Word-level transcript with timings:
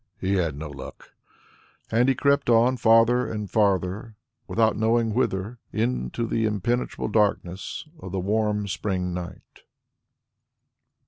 "He 0.19 0.33
had 0.33 0.55
no 0.57 0.67
luck." 0.67 1.11
And 1.91 2.09
he 2.09 2.15
crept 2.15 2.49
on 2.49 2.75
farther 2.77 3.31
and 3.31 3.47
farther, 3.51 4.15
without 4.47 4.75
knowing 4.75 5.13
whither, 5.13 5.59
into 5.71 6.25
the 6.25 6.45
impenetrable 6.47 7.07
darkness 7.07 7.87
of 7.99 8.11
the 8.11 8.19
warm 8.19 8.67
spring 8.67 9.13
night. 9.13 9.61